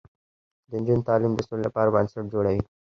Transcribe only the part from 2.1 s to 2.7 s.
جوړوي.